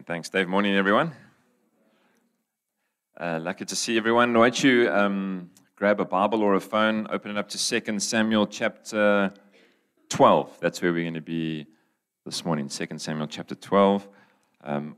[0.00, 0.06] Amen.
[0.06, 0.48] Thanks, Dave.
[0.48, 1.12] Morning, everyone.
[3.20, 4.32] Uh, lucky to see everyone.
[4.32, 8.00] Why don't you um, grab a Bible or a phone, open it up to 2
[8.00, 9.30] Samuel chapter
[10.08, 10.58] 12.
[10.58, 11.66] That's where we're going to be
[12.24, 12.70] this morning.
[12.70, 14.08] 2 Samuel chapter 12.
[14.64, 14.96] Um,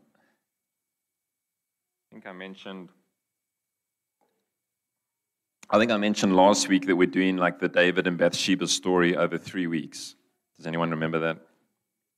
[2.09, 2.91] I think I mentioned.
[5.69, 9.17] I think I mentioned last week that we're doing like the David and Bathsheba story
[9.17, 10.15] over three weeks.
[10.57, 11.39] Does anyone remember that?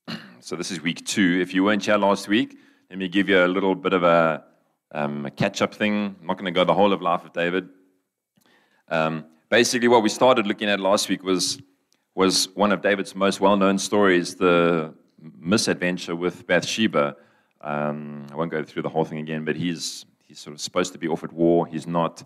[0.41, 1.39] So this is week two.
[1.41, 2.55] If you weren't here last week,
[2.89, 4.43] let me give you a little bit of a,
[4.91, 6.15] um, a catch-up thing.
[6.19, 7.69] I'm not going to go the whole of life of David.
[8.89, 11.59] Um, basically, what we started looking at last week was
[12.13, 14.93] was one of David's most well-known stories, the
[15.37, 17.17] misadventure with Bathsheba.
[17.59, 20.93] Um, I won't go through the whole thing again, but he's he's sort of supposed
[20.93, 21.67] to be off at war.
[21.67, 22.23] He's not.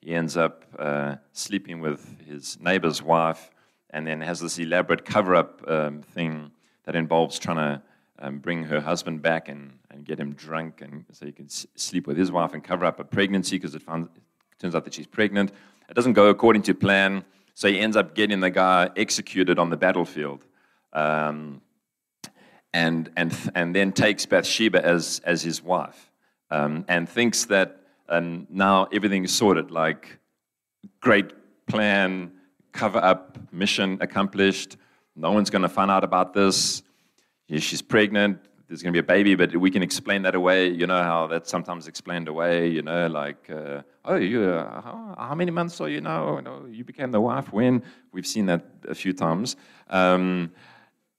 [0.00, 3.50] He ends up uh, sleeping with his neighbor's wife,
[3.90, 6.50] and then has this elaborate cover-up um, thing
[6.84, 7.82] that involves trying to
[8.18, 11.66] um, bring her husband back and, and get him drunk and so he can s-
[11.74, 14.08] sleep with his wife and cover up a pregnancy because it, it
[14.58, 15.52] turns out that she's pregnant.
[15.88, 17.24] It doesn't go according to plan,
[17.54, 20.44] so he ends up getting the guy executed on the battlefield.
[20.92, 21.60] Um,
[22.72, 26.10] and, and, and then takes Bathsheba as, as his wife
[26.50, 30.18] um, and thinks that um, now everything's sorted, like
[31.00, 31.32] great
[31.66, 32.32] plan,
[32.72, 34.76] cover up, mission accomplished,
[35.16, 36.82] no one's going to find out about this.
[37.58, 38.38] She's pregnant.
[38.70, 40.68] There's going to be a baby, but we can explain that away.
[40.68, 42.68] You know how that's sometimes explained away.
[42.68, 46.36] You know, like, uh, oh, you, uh, how, how, many months are you now?
[46.36, 47.82] You, know, you became the wife when?
[48.12, 49.56] We've seen that a few times.
[49.88, 50.52] Um,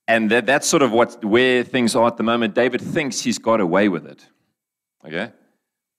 [0.08, 2.56] and that, that's sort of what where things are at the moment.
[2.56, 4.26] David thinks he's got away with it.
[5.06, 5.34] Okay,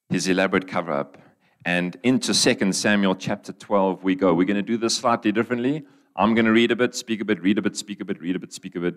[0.09, 1.19] his elaborate cover up.
[1.65, 4.33] And into 2 Samuel chapter 12 we go.
[4.33, 5.85] We're going to do this slightly differently.
[6.15, 8.19] I'm going to read a bit, speak a bit, read a bit, speak a bit,
[8.19, 8.95] read a bit, speak a bit.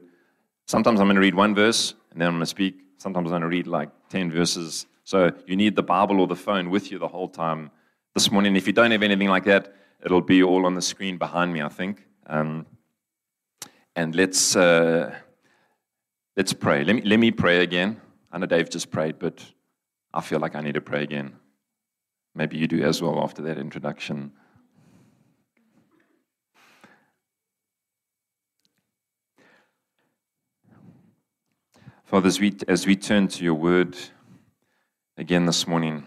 [0.66, 2.80] Sometimes I'm going to read one verse and then I'm going to speak.
[2.98, 4.86] Sometimes I'm going to read like 10 verses.
[5.04, 7.70] So you need the Bible or the phone with you the whole time
[8.14, 8.56] this morning.
[8.56, 9.72] If you don't have anything like that,
[10.04, 12.04] it'll be all on the screen behind me, I think.
[12.26, 12.66] Um,
[13.94, 15.14] and let's, uh,
[16.36, 16.82] let's pray.
[16.82, 18.00] Let me, let me pray again.
[18.32, 19.44] I know Dave just prayed, but
[20.12, 21.36] I feel like I need to pray again.
[22.34, 24.32] Maybe you do as well after that introduction.
[32.06, 33.96] Father, as we, as we turn to your word
[35.18, 36.04] again this morning,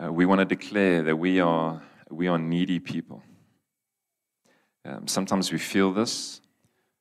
[0.00, 3.24] uh, we want to declare that we are, we are needy people.
[4.84, 6.40] Um, sometimes we feel this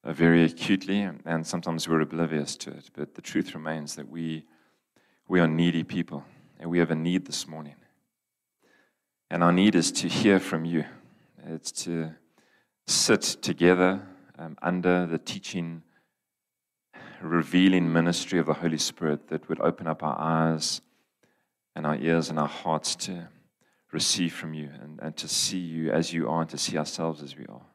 [0.03, 2.89] uh, very acutely, and sometimes we're oblivious to it.
[2.95, 4.45] But the truth remains that we,
[5.27, 6.25] we are needy people,
[6.59, 7.75] and we have a need this morning.
[9.29, 10.85] And our need is to hear from you,
[11.45, 12.15] it's to
[12.87, 14.01] sit together
[14.37, 15.83] um, under the teaching,
[17.21, 20.81] revealing ministry of the Holy Spirit that would open up our eyes
[21.75, 23.29] and our ears and our hearts to
[23.91, 27.23] receive from you and, and to see you as you are and to see ourselves
[27.23, 27.65] as we are.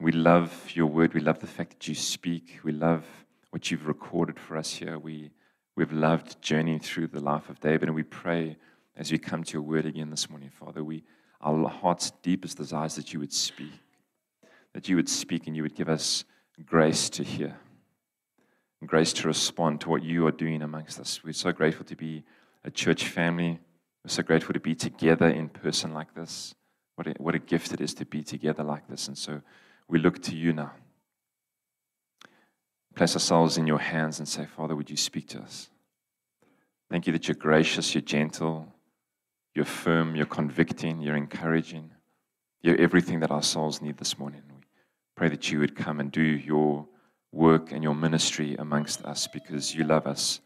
[0.00, 1.14] We love your word.
[1.14, 2.60] We love the fact that you speak.
[2.62, 3.04] We love
[3.50, 4.98] what you've recorded for us here.
[4.98, 5.30] We,
[5.76, 8.56] we've loved journeying through the life of David, and we pray
[8.96, 11.04] as we come to your word again this morning, Father, we,
[11.40, 13.72] our heart's deepest desires that you would speak
[14.74, 16.24] that you would speak and you would give us
[16.64, 17.56] grace to hear,
[18.84, 21.22] grace to respond to what you are doing amongst us.
[21.24, 22.24] We're so grateful to be
[22.64, 23.58] a church family.
[24.04, 26.54] We're so grateful to be together in person like this.
[26.94, 29.08] What a, what a gift it is to be together like this.
[29.08, 29.40] And so
[29.88, 30.72] we look to you now.
[32.94, 35.70] Place ourselves in your hands and say, Father, would you speak to us?
[36.90, 38.72] Thank you that you're gracious, you're gentle,
[39.54, 41.90] you're firm, you're convicting, you're encouraging.
[42.62, 44.42] You're everything that our souls need this morning.
[45.18, 46.86] Pray that you would come and do your
[47.32, 50.38] work and your ministry amongst us because you love us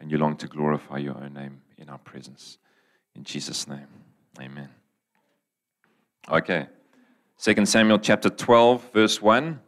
[0.00, 2.56] and you long to glorify your own name in our presence.
[3.14, 3.86] In Jesus' name,
[4.40, 4.70] amen.
[6.30, 6.68] Okay,
[7.38, 9.60] 2 Samuel chapter 12, verse 1.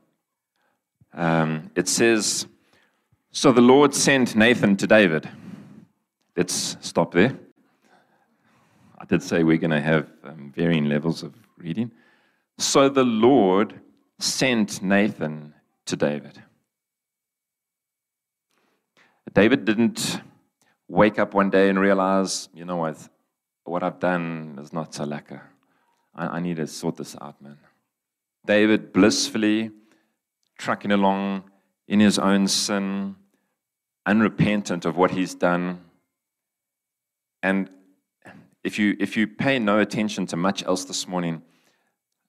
[1.13, 2.47] Um, it says,
[3.33, 5.29] So the Lord sent Nathan to David.
[6.35, 7.39] Let's stop there.
[8.97, 11.91] I did say we're going to have um, varying levels of reading.
[12.57, 13.83] So the Lord
[14.19, 15.55] sent Nathan
[15.87, 16.43] to David.
[19.33, 20.21] David didn't
[20.89, 22.97] wake up one day and realize, you know what,
[23.65, 25.43] what I've done is not so lekker.
[26.15, 27.59] I, I need to sort this out, man.
[28.47, 29.73] David blissfully
[30.59, 31.45] trucking along
[31.89, 33.17] in his own sin,
[34.07, 35.81] unrepentant of what he's done.
[37.43, 37.69] And
[38.65, 41.43] if you, if you pay no attention to much else this morning,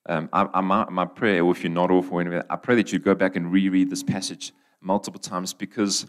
[0.08, 2.76] um, I, I, my, my, prayer, or if you're not off or anything, I pray
[2.76, 6.08] that you go back and reread this passage multiple times because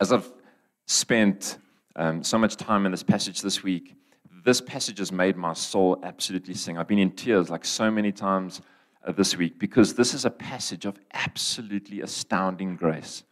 [0.00, 0.30] as I've
[0.86, 1.58] spent
[1.96, 3.94] um, so much time in this passage this week,
[4.44, 6.78] this passage has made my soul absolutely sing.
[6.78, 8.62] I've been in tears like so many times
[9.04, 13.24] uh, this week because this is a passage of absolutely astounding grace.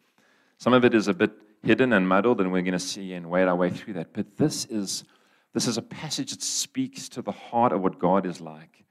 [0.59, 1.33] Some of it is a bit
[1.63, 4.13] hidden and muddled, and we're going to see and wade our way through that.
[4.13, 5.05] But this is,
[5.53, 8.85] this is a passage that speaks to the heart of what God is like,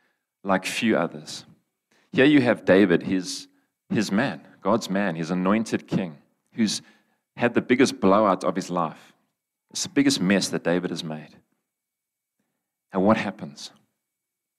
[0.45, 1.43] like few others.
[2.11, 3.47] Here you have David, his,
[3.89, 6.17] his man, God's man, his anointed king,
[6.53, 6.81] who's
[7.35, 9.13] had the biggest blowout of his life.
[9.71, 11.35] It's the biggest mess that David has made.
[12.93, 13.71] And what happens?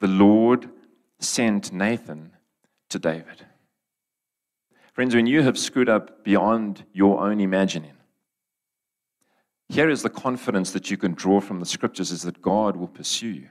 [0.00, 0.68] The Lord
[1.20, 2.32] sent Nathan
[2.90, 3.46] to David.
[4.92, 7.92] Friends, when you have screwed up beyond your own imagining,
[9.68, 12.88] here is the confidence that you can draw from the scriptures is that God will
[12.88, 13.48] pursue you.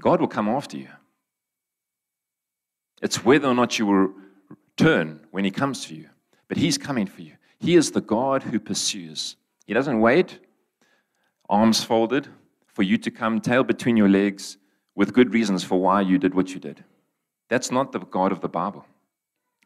[0.00, 0.88] God will come after you.
[3.02, 4.12] It's whether or not you will
[4.76, 6.08] turn when He comes to you,
[6.48, 7.34] but He's coming for you.
[7.58, 9.36] He is the God who pursues.
[9.66, 10.38] He doesn't wait,
[11.48, 12.28] arms folded,
[12.66, 14.56] for you to come tail between your legs
[14.94, 16.84] with good reasons for why you did what you did.
[17.48, 18.86] That's not the God of the Bible.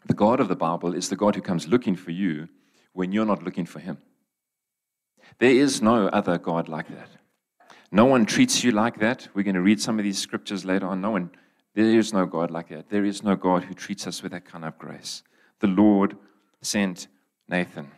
[0.06, 2.48] The God of the Bible is the God who comes looking for you
[2.92, 3.98] when you're not looking for Him.
[5.38, 7.08] There is no other God like that.
[7.94, 9.28] No one treats you like that.
[9.34, 11.00] We're going to read some of these scriptures later on.
[11.00, 11.30] No one,
[11.76, 12.90] there is no God like that.
[12.90, 15.22] There is no God who treats us with that kind of grace.
[15.60, 16.16] The Lord
[16.60, 17.06] sent
[17.48, 17.92] Nathan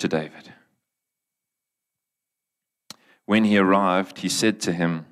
[0.00, 0.52] to David.
[3.24, 5.06] When he arrived, he said to him,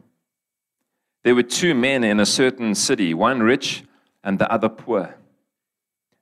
[1.22, 3.84] There were two men in a certain city, one rich
[4.25, 5.14] and the other poor.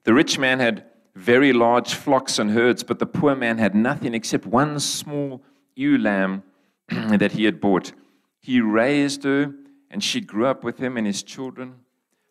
[0.05, 0.85] The rich man had
[1.15, 5.41] very large flocks and herds, but the poor man had nothing except one small
[5.75, 6.43] ewe lamb
[7.19, 7.93] that he had bought.
[8.41, 9.55] He raised her,
[9.91, 11.77] and she grew up with him and his children.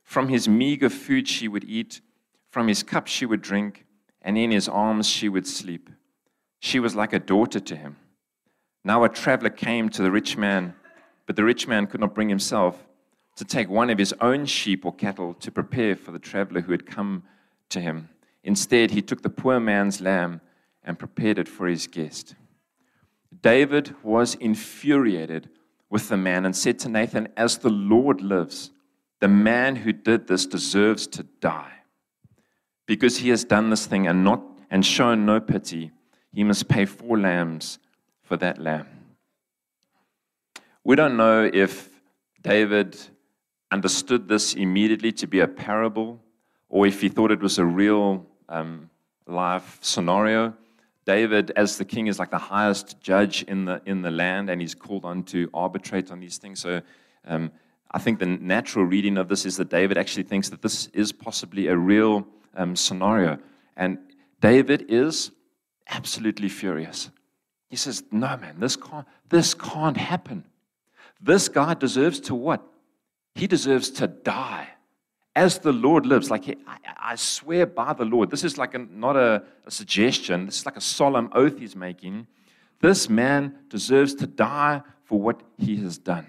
[0.04, 2.02] From his meager food she would eat,
[2.50, 3.86] from his cup she would drink,
[4.22, 5.90] and in his arms she would sleep.
[6.60, 7.98] She was like a daughter to him.
[8.84, 10.74] Now a traveler came to the rich man,
[11.26, 12.88] but the rich man could not bring himself
[13.36, 16.72] to take one of his own sheep or cattle to prepare for the traveler who
[16.72, 17.24] had come
[17.70, 18.10] to him.
[18.44, 20.42] Instead, he took the poor man's lamb
[20.84, 22.36] and prepared it for his guest.
[23.42, 25.50] David was infuriated
[25.90, 28.72] with the man and said to Nathan, As the Lord lives,
[29.20, 31.72] the man who did this deserves to die.
[32.86, 34.42] Because he has done this thing and not
[34.72, 35.92] and shown no pity,
[36.34, 37.80] he must pay four lambs
[38.22, 38.88] for that lamb.
[40.84, 41.90] We don't know if
[42.42, 42.98] David
[43.72, 46.20] understood this immediately to be a parable
[46.70, 48.90] or if he thought it was a real um,
[49.28, 50.54] life scenario.
[51.10, 54.62] David, as the king, is like the highest judge in the, in the land, and
[54.62, 56.60] he's called on to arbitrate on these things.
[56.60, 56.84] So
[57.26, 57.52] um,
[57.90, 61.12] I think the natural reading of this is that David actually thinks that this is
[61.12, 63.40] possibly a real um, scenario.
[63.76, 63.98] And
[64.40, 65.32] David is
[65.88, 67.10] absolutely furious.
[67.72, 70.44] He says, No, man, this can't, this can't happen.
[71.20, 72.62] This guy deserves to what?
[73.34, 74.68] He deserves to die.
[75.40, 79.16] As the Lord lives, like I, swear by the Lord, this is like a, not
[79.16, 82.28] a, a suggestion, this is like a solemn oath he's making.
[82.82, 86.28] This man deserves to die for what he has done.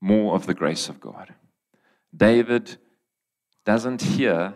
[0.00, 1.32] More of the grace of God.
[2.16, 2.78] David
[3.64, 4.54] doesn't hear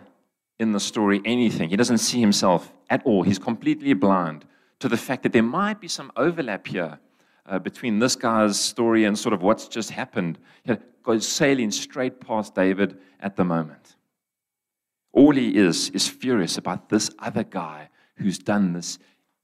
[0.59, 1.69] in the story anything.
[1.69, 3.23] He doesn't see himself at all.
[3.23, 4.43] He's completely blind
[4.79, 6.99] to the fact that there might be some overlap here
[7.45, 10.37] uh, between this guy's story and sort of what's just happened.
[10.63, 13.95] He goes sailing straight past David at the moment.
[15.13, 18.99] All he is is furious about this other guy who's done this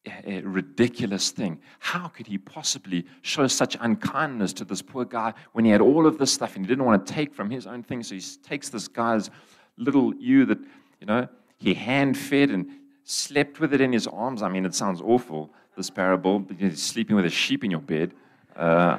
[0.07, 1.59] uh, ridiculous thing.
[1.79, 6.07] How could he possibly show such unkindness to this poor guy when he had all
[6.07, 8.03] of this stuff and he didn't want to take from his own thing?
[8.03, 9.29] So he takes this guy's
[9.77, 10.59] little ewe that
[10.99, 11.27] you know,
[11.57, 12.67] he hand fed and
[13.03, 14.41] slept with it in his arms.
[14.41, 18.13] I mean, it sounds awful, this parable, sleeping with a sheep in your bed.
[18.55, 18.97] Uh,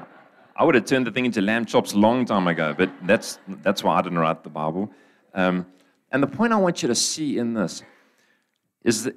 [0.57, 3.39] I would have turned the thing into lamb chops a long time ago, but that's,
[3.63, 4.91] that's why I didn't write the Bible.
[5.35, 5.67] Um,
[6.11, 7.83] and the point I want you to see in this
[8.83, 9.15] is that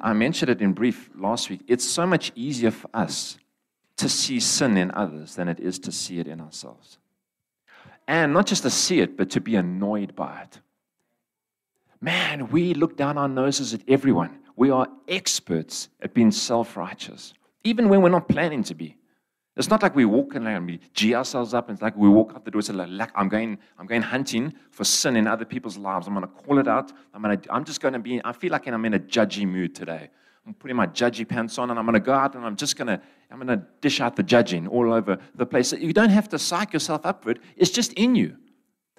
[0.00, 1.60] I mentioned it in brief last week.
[1.68, 3.38] It's so much easier for us
[3.98, 6.98] to see sin in others than it is to see it in ourselves.
[8.08, 10.58] And not just to see it, but to be annoyed by it
[12.02, 14.40] man, we look down our noses at everyone.
[14.56, 18.96] We are experts at being self righteous, even when we're not planning to be.
[19.54, 22.08] It's not like we walk in and we G ourselves up and it's like we
[22.08, 25.26] walk out the door and say, like, I'm going, I'm going hunting for sin in
[25.26, 26.06] other people's lives.
[26.06, 26.90] I'm going to call it out.
[27.12, 29.46] I'm, going to, I'm just going to be, I feel like I'm in a judgy
[29.46, 30.08] mood today.
[30.46, 32.76] I'm putting my judgy pants on and I'm going to go out and I'm just
[32.76, 35.72] going to, I'm going to dish out the judging all over the place.
[35.72, 37.38] You don't have to psych yourself up for it.
[37.56, 38.36] It's just in you.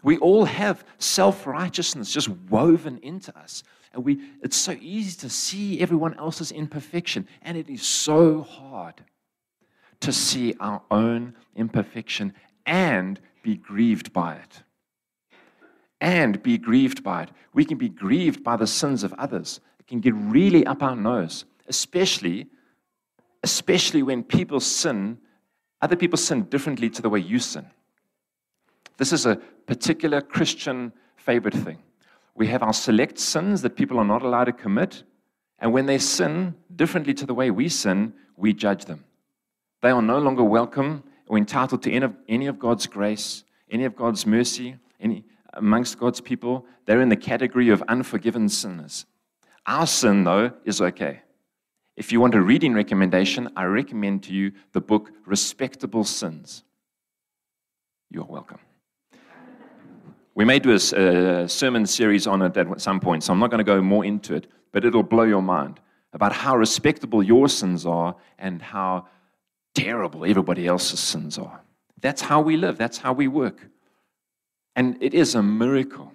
[0.04, 3.64] We all have self righteousness just woven into us.
[3.94, 9.04] And we, it's so easy to see everyone else's imperfection, and it is so hard
[10.02, 12.34] to see our own imperfection
[12.66, 14.64] and be grieved by it.
[16.02, 17.30] And be grieved by it.
[17.54, 19.62] We can be grieved by the sins of others.
[19.80, 22.48] It can get really up our nose, especially,
[23.44, 25.20] especially when people sin,
[25.82, 27.68] other people sin differently to the way you sin.
[28.98, 29.36] This is a
[29.66, 31.80] particular Christian favorite thing.
[32.36, 35.04] We have our select sins that people are not allowed to commit.
[35.60, 39.06] And when they sin differently to the way we sin, we judge them.
[39.82, 41.92] They are no longer welcome or entitled to
[42.28, 45.24] any of, God's grace, any of God's mercy, any
[45.54, 46.66] amongst God's people.
[46.86, 49.06] They're in the category of unforgiven sinners.
[49.66, 51.22] Our sin, though, is okay.
[51.96, 56.64] If you want a reading recommendation, I recommend to you the book Respectable Sins.
[58.10, 58.60] You're welcome.
[60.36, 63.52] We may do a, a sermon series on it at some point, so I'm not
[63.52, 65.80] going to go more into it, but it'll blow your mind
[66.12, 69.08] about how respectable your sins are and how
[69.76, 71.62] terrible everybody else's sins are.
[72.02, 73.70] That's how we live, that's how we work.
[74.76, 76.12] And it is a miracle.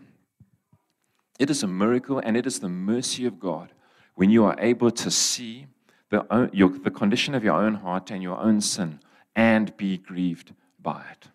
[1.38, 3.72] It is a miracle, and it is the mercy of God
[4.16, 5.66] when you are able to see
[6.10, 8.98] the, your, the condition of your own heart and your own sin
[9.37, 11.28] and be grieved by it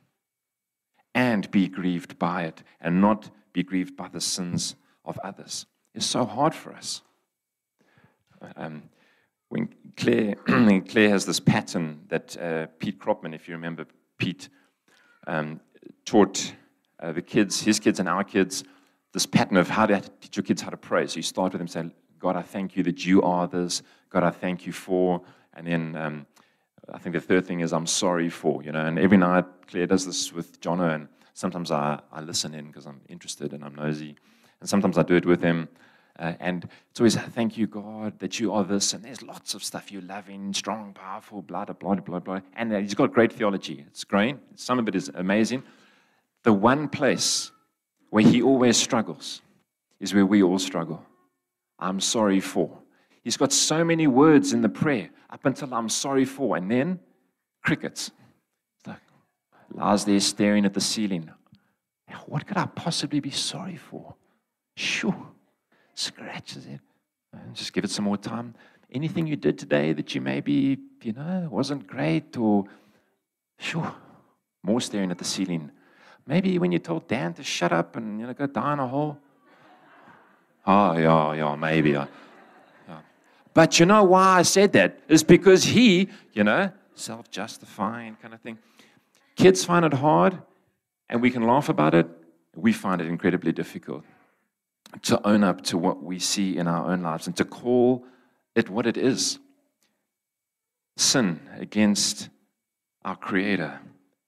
[1.15, 5.65] and be grieved by it and not be grieved by the sins of others.
[5.93, 7.01] It's so hard for us.
[8.55, 8.89] Um,
[9.49, 10.35] when Claire,
[10.87, 13.85] Claire has this pattern that uh, Pete Kropman, if you remember
[14.17, 14.49] Pete,
[15.27, 15.59] um,
[16.05, 16.53] taught
[16.99, 18.63] uh, the kids, his kids and our kids,
[19.13, 21.05] this pattern of how to teach your kids how to pray.
[21.05, 23.83] So you start with them saying, God, I thank you that you are this.
[24.09, 25.21] God, I thank you for.
[25.53, 26.25] And then um,
[26.91, 28.85] I think the third thing is I'm sorry for, you know.
[28.85, 32.85] And every night Claire does this with Jono, and sometimes I, I listen in because
[32.85, 34.15] I'm interested and I'm nosy.
[34.59, 35.69] And sometimes I do it with him.
[36.19, 38.93] Uh, and it's always, thank you, God, that you are this.
[38.93, 42.39] And there's lots of stuff you're loving, strong, powerful, blah, blah, blah, blah, blah.
[42.55, 43.83] And uh, he's got great theology.
[43.87, 44.37] It's great.
[44.55, 45.63] Some of it is amazing.
[46.43, 47.51] The one place
[48.09, 49.41] where he always struggles
[49.99, 51.03] is where we all struggle.
[51.79, 52.77] I'm sorry for.
[53.23, 56.99] He's got so many words in the prayer up until I'm sorry for, and then
[57.63, 58.11] crickets.
[58.85, 58.99] Like,
[59.71, 61.29] lies there staring at the ceiling.
[62.27, 64.15] What could I possibly be sorry for?
[64.75, 65.13] Shoo,
[65.95, 66.79] Scratches it.
[67.31, 68.55] And just give it some more time.
[68.91, 72.65] Anything you did today that you maybe, you know, wasn't great or
[73.59, 73.85] shoo,
[74.63, 75.71] More staring at the ceiling.
[76.25, 78.87] Maybe when you told Dan to shut up and you know go die in a
[78.87, 79.17] hole.
[80.65, 81.97] Oh yeah, yeah, maybe.
[81.97, 82.07] I,
[83.53, 84.99] but you know why I said that?
[85.07, 88.57] Is because he, you know, self justifying kind of thing.
[89.35, 90.39] Kids find it hard,
[91.09, 92.07] and we can laugh about it.
[92.55, 94.03] We find it incredibly difficult
[95.03, 98.05] to own up to what we see in our own lives and to call
[98.55, 99.39] it what it is
[100.97, 102.29] sin against
[103.03, 103.79] our Creator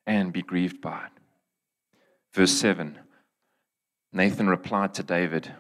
[0.08, 1.22] and be grieved by it.
[2.34, 3.00] Verse 7
[4.12, 5.52] Nathan replied to David,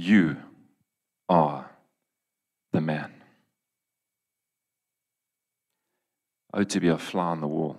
[0.00, 0.38] You
[1.28, 1.70] are
[2.72, 3.12] the man.
[6.54, 7.76] Oh, to be a fly on the wall.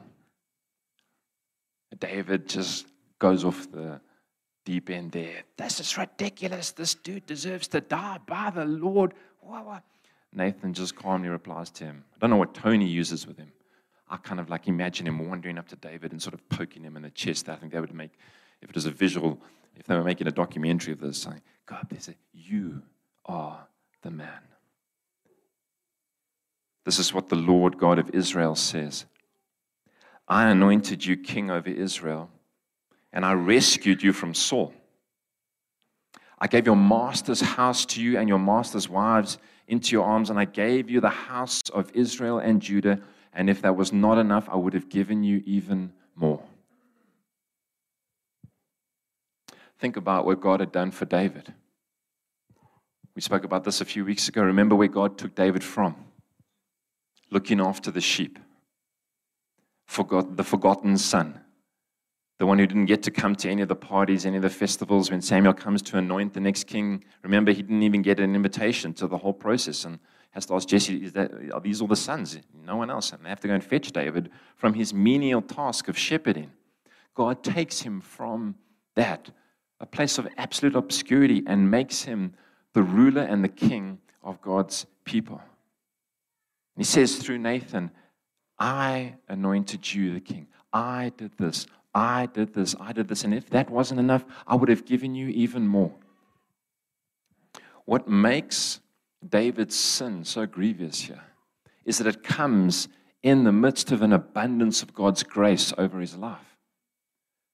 [1.97, 2.85] David just
[3.17, 3.99] goes off the
[4.65, 5.41] deep end there.
[5.57, 6.69] This is ridiculous.
[6.69, 9.15] This dude deserves to die by the Lord.
[10.31, 12.03] Nathan just calmly replies to him.
[12.15, 13.51] I don't know what Tony uses with him.
[14.07, 16.95] I kind of like imagine him wandering up to David and sort of poking him
[16.95, 17.49] in the chest.
[17.49, 18.11] I think that would make,
[18.61, 19.41] if it was a visual,
[19.75, 21.25] if they were making a documentary of this,
[21.71, 22.81] God, they say, You
[23.25, 23.65] are
[24.01, 24.41] the man.
[26.83, 29.05] This is what the Lord God of Israel says
[30.27, 32.29] I anointed you king over Israel,
[33.13, 34.73] and I rescued you from Saul.
[36.37, 39.37] I gave your master's house to you and your master's wives
[39.67, 42.99] into your arms, and I gave you the house of Israel and Judah.
[43.33, 46.43] And if that was not enough, I would have given you even more.
[49.79, 51.53] Think about what God had done for David.
[53.15, 54.41] We spoke about this a few weeks ago.
[54.41, 55.95] Remember where God took David from?
[57.29, 58.39] Looking after the sheep,
[59.85, 61.41] Forgot, the forgotten son,
[62.39, 64.49] the one who didn't get to come to any of the parties, any of the
[64.49, 65.11] festivals.
[65.11, 68.93] When Samuel comes to anoint the next king, remember he didn't even get an invitation
[68.93, 69.99] to the whole process and
[70.29, 72.39] has to ask Jesse, that, are these all the sons?
[72.65, 73.11] No one else.
[73.11, 76.51] And they have to go and fetch David from his menial task of shepherding.
[77.13, 78.55] God takes him from
[78.95, 79.29] that,
[79.81, 82.33] a place of absolute obscurity, and makes him
[82.73, 85.41] the ruler and the king of God's people.
[86.77, 87.91] He says through Nathan,
[88.57, 90.47] I anointed you the king.
[90.71, 93.23] I did this, I did this, I did this.
[93.23, 95.93] And if that wasn't enough, I would have given you even more.
[97.85, 98.79] What makes
[99.27, 101.23] David's sin so grievous here
[101.85, 102.87] is that it comes
[103.21, 106.57] in the midst of an abundance of God's grace over his life.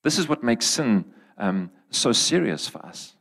[0.03, 1.05] This is what makes sin
[1.37, 3.16] um, so serious for us,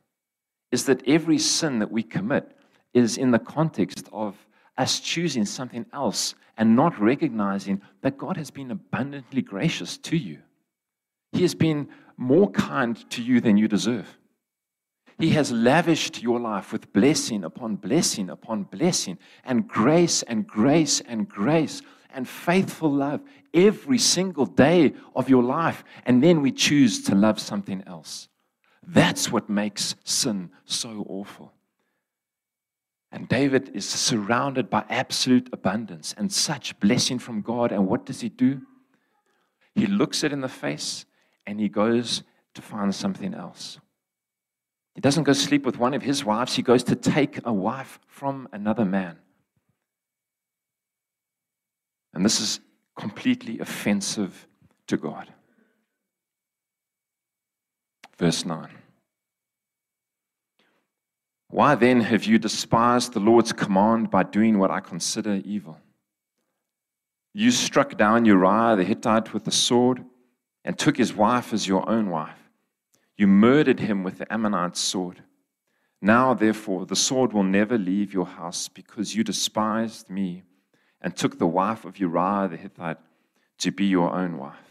[0.73, 2.57] is that every sin that we commit
[2.93, 4.47] is in the context of
[4.77, 10.39] us choosing something else and not recognizing that God has been abundantly gracious to you.
[11.33, 14.19] He has been more kind to you than you deserve.
[15.19, 21.01] He has lavished your life with blessing upon blessing upon blessing, and grace and grace
[21.01, 21.81] and grace
[22.11, 23.23] and faithful love
[23.55, 25.85] every single day of your life.
[26.05, 28.29] And then we choose to love something else.
[28.87, 31.53] That's what makes sin so awful.
[33.11, 37.73] And David is surrounded by absolute abundance and such blessing from God.
[37.73, 38.63] And what does he do?
[39.75, 41.05] He looks it in the face
[41.47, 42.23] and he goes
[42.55, 43.79] to find something else.
[44.95, 48.01] He doesn't go sleep with one of his wives, he goes to take a wife
[48.07, 49.19] from another man.
[52.15, 52.61] And this is
[52.97, 54.47] completely offensive
[54.87, 55.31] to God.
[58.19, 58.69] Verse 9.
[61.49, 65.79] Why then have you despised the Lord's command by doing what I consider evil?
[67.33, 70.05] You struck down Uriah the Hittite with the sword
[70.65, 72.51] and took his wife as your own wife.
[73.17, 75.23] You murdered him with the Ammonite sword.
[76.03, 80.43] Now, therefore, the sword will never leave your house because you despised me
[81.01, 82.99] and took the wife of Uriah the Hittite
[83.59, 84.66] to be your own wife.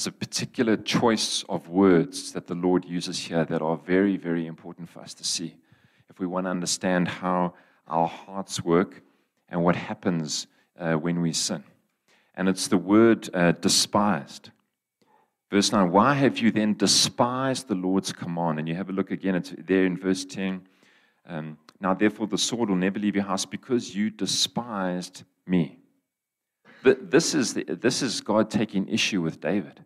[0.00, 4.46] It's a particular choice of words that the Lord uses here that are very, very
[4.46, 5.56] important for us to see
[6.08, 7.52] if we want to understand how
[7.86, 9.02] our hearts work
[9.50, 10.46] and what happens
[10.78, 11.64] uh, when we sin.
[12.34, 14.48] And it's the word uh, despised.
[15.50, 18.58] Verse 9, why have you then despised the Lord's command?
[18.58, 20.66] And you have a look again, it's there in verse 10.
[21.26, 25.76] Um, now, therefore, the sword will never leave your house because you despised me.
[26.82, 29.84] This is, the, this is God taking issue with David.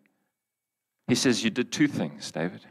[1.07, 2.67] He says, You did two things, David.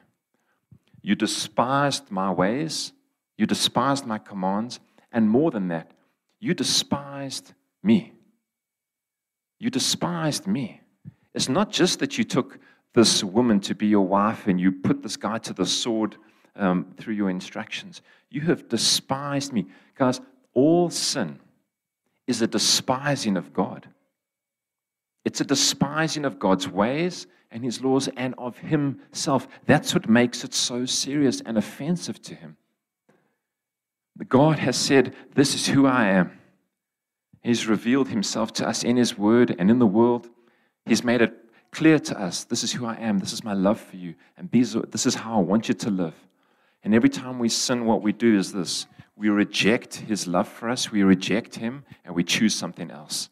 [1.01, 2.93] You despised my ways,
[3.37, 4.79] you despised my commands,
[5.11, 5.91] and more than that,
[6.39, 8.13] you despised me.
[9.59, 10.81] You despised me.
[11.33, 12.59] It's not just that you took
[12.93, 16.15] this woman to be your wife and you put this guy to the sword
[16.55, 18.01] um, through your instructions.
[18.29, 19.67] You have despised me.
[19.95, 20.21] Guys,
[20.53, 21.39] all sin
[22.27, 23.87] is a despising of God.
[25.25, 29.47] It's a despising of God's ways and his laws and of himself.
[29.65, 32.57] That's what makes it so serious and offensive to him.
[34.27, 36.39] God has said, This is who I am.
[37.41, 40.29] He's revealed himself to us in his word and in the world.
[40.85, 41.33] He's made it
[41.71, 44.49] clear to us this is who I am, this is my love for you, and
[44.51, 46.15] this is how I want you to live.
[46.83, 50.69] And every time we sin, what we do is this we reject his love for
[50.69, 53.29] us, we reject him, and we choose something else.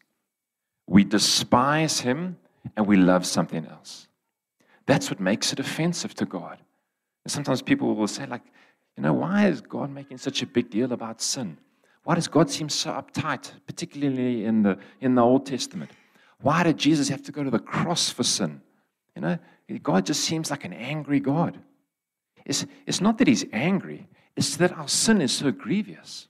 [0.86, 2.36] We despise him
[2.76, 4.08] and we love something else.
[4.86, 6.58] That's what makes it offensive to God.
[7.24, 8.42] And sometimes people will say, like,
[8.96, 11.56] you know, why is God making such a big deal about sin?
[12.04, 15.90] Why does God seem so uptight, particularly in the, in the Old Testament?
[16.40, 18.60] Why did Jesus have to go to the cross for sin?
[19.14, 19.38] You know,
[19.82, 21.58] God just seems like an angry God.
[22.44, 26.28] It's, it's not that he's angry, it's that our sin is so grievous.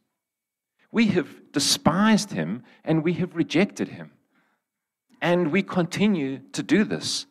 [0.91, 4.13] We have despised him and we have rejected him.
[5.23, 7.27] And we continue to do this.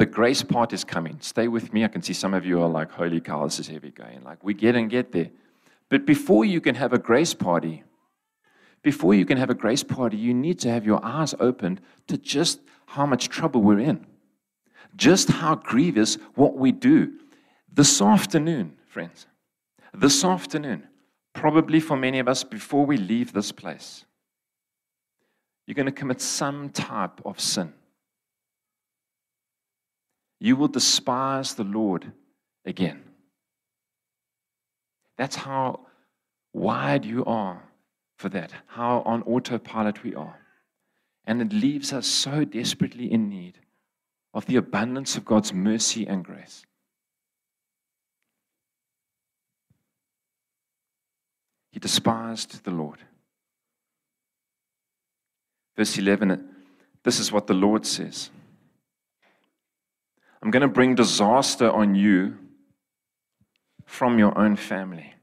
[0.00, 1.18] The grace part is coming.
[1.20, 1.84] Stay with me.
[1.84, 4.24] I can see some of you are like, holy cow, this is heavy going.
[4.24, 5.30] Like, we get and get there.
[5.90, 7.84] But before you can have a grace party,
[8.82, 12.16] before you can have a grace party, you need to have your eyes opened to
[12.16, 14.06] just how much trouble we're in
[14.96, 17.12] just how grievous what we do.
[17.72, 19.26] This afternoon, friends,
[19.94, 20.88] this afternoon,
[21.32, 24.04] probably for many of us before we leave this place,
[25.66, 27.72] you're going to commit some type of sin.
[30.40, 32.12] You will despise the Lord
[32.64, 33.02] again.
[35.18, 35.80] That's how
[36.54, 37.62] wired you are
[38.16, 40.40] for that, how on autopilot we are.
[41.26, 43.58] And it leaves us so desperately in need
[44.32, 46.64] of the abundance of God's mercy and grace.
[51.70, 52.98] He despised the Lord.
[55.76, 56.48] Verse 11,
[57.04, 58.30] this is what the Lord says
[60.42, 62.38] I'm going to bring disaster on you
[63.84, 65.14] from your own family.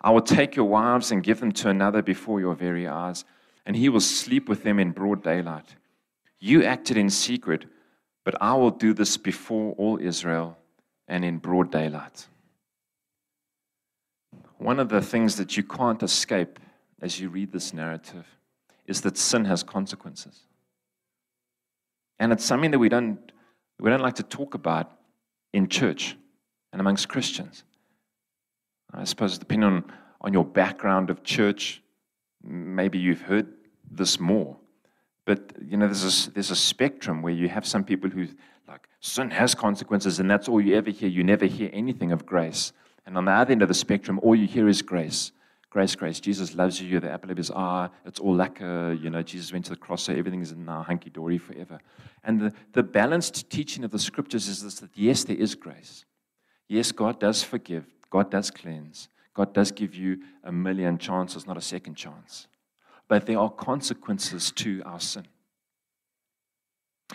[0.00, 3.24] I will take your wives and give them to another before your very eyes.
[3.66, 5.76] and he will sleep with them in broad daylight.
[6.38, 7.64] You acted in secret,
[8.24, 10.58] but I will do this before all Israel
[11.08, 12.26] and in broad daylight.
[14.58, 16.58] One of the things that you can't escape
[17.00, 18.26] as you read this narrative
[18.86, 20.40] is that sin has consequences.
[22.18, 23.32] And it's something that we don't,
[23.80, 24.92] we don't like to talk about
[25.52, 26.16] in church
[26.72, 27.64] and amongst Christians.
[28.92, 29.84] I suppose, depending on,
[30.20, 31.82] on your background of church,
[32.42, 33.46] maybe you've heard
[33.90, 34.56] this more.
[35.24, 38.28] But you know, there's a, there's a spectrum where you have some people who
[38.68, 41.08] like sin has consequences, and that's all you ever hear.
[41.08, 42.72] You never hear anything of grace.
[43.06, 45.32] And on the other end of the spectrum, all you hear is grace.
[45.74, 46.20] Grace, grace.
[46.20, 46.86] Jesus loves you.
[46.86, 47.88] You're the apple of his eye.
[48.06, 48.92] It's all lacquer.
[48.92, 51.80] You know, Jesus went to the cross, so everything is now hunky dory forever.
[52.22, 56.04] And the, the balanced teaching of the scriptures is this that yes, there is grace.
[56.68, 57.86] Yes, God does forgive.
[58.08, 59.08] God does cleanse.
[59.34, 62.46] God does give you a million chances, not a second chance.
[63.08, 65.26] But there are consequences to our sin.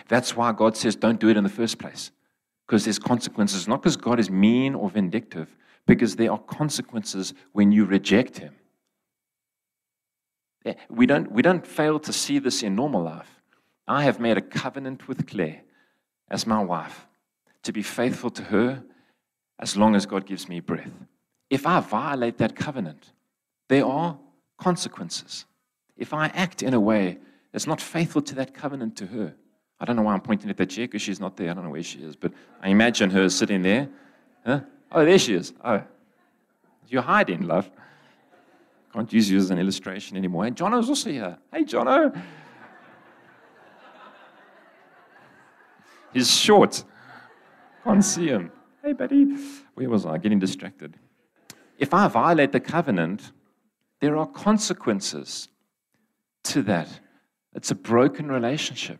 [0.06, 2.10] That's why God says don't do it in the first place,
[2.66, 7.72] because there's consequences, not because God is mean or vindictive, because there are consequences when
[7.72, 8.54] you reject Him.
[10.64, 13.40] Eh, we don't, we don't fail to see this in normal life.
[13.88, 15.62] I have made a covenant with Claire
[16.30, 17.06] as my wife
[17.62, 18.82] to be faithful to her
[19.58, 20.92] as long as God gives me breath.
[21.50, 23.12] If I violate that covenant,
[23.68, 24.18] there are
[24.58, 25.44] consequences.
[25.96, 27.18] If I act in a way
[27.52, 29.34] that's not faithful to that covenant to her,
[29.80, 31.50] I don't know why I'm pointing at that chair because she's not there.
[31.50, 33.88] I don't know where she is, but I imagine her sitting there.
[34.44, 34.60] Huh?
[34.92, 35.52] Oh, there she is.
[35.64, 35.82] Oh,
[36.88, 37.70] you're hiding, love.
[38.92, 40.46] Can't use you as an illustration anymore.
[40.46, 41.38] And Jono's also here.
[41.52, 42.20] Hey, Jono.
[46.12, 46.82] He's short.
[47.84, 48.50] Can't see him.
[48.82, 49.36] Hey, buddy.
[49.74, 50.18] Where was I?
[50.18, 50.96] Getting distracted.
[51.78, 53.30] If I violate the covenant,
[54.00, 55.48] there are consequences
[56.44, 56.88] to that.
[57.54, 58.98] It's a broken relationship.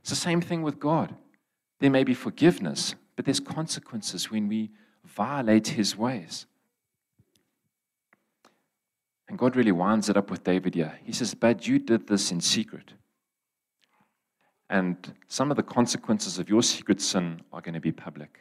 [0.00, 1.14] It's the same thing with God.
[1.80, 4.70] There may be forgiveness, but there's consequences when we
[5.04, 6.46] violate his ways.
[9.28, 10.98] And God really winds it up with David here.
[11.04, 12.92] He says, But you did this in secret.
[14.68, 14.96] And
[15.28, 18.40] some of the consequences of your secret sin are going to be public.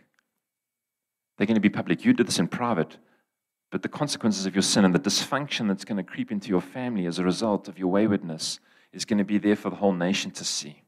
[1.37, 2.05] They're going to be public.
[2.05, 2.97] You did this in private,
[3.71, 6.61] but the consequences of your sin and the dysfunction that's going to creep into your
[6.61, 8.59] family as a result of your waywardness
[8.93, 10.80] is going to be there for the whole nation to see.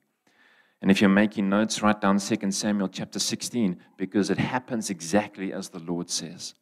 [0.84, 5.54] And if you're making notes, write down 2 Samuel chapter 16 because it happens exactly
[5.54, 6.56] as the Lord says.